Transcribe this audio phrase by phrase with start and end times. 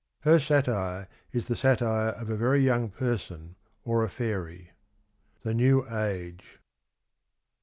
[0.21, 3.55] Her satire (is) the satire of a very young person
[3.85, 4.71] or a fairy."—
[5.43, 6.57] The New Age.